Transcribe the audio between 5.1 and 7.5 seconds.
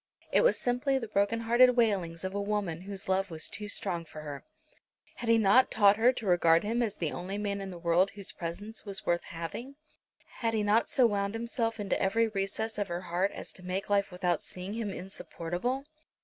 Had he not taught her to regard him as the only